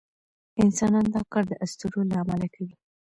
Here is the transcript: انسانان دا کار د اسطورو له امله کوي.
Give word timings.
انسانان 0.63 1.05
دا 1.13 1.21
کار 1.31 1.43
د 1.47 1.53
اسطورو 1.65 1.99
له 2.09 2.15
امله 2.23 2.47
کوي. 2.53 2.75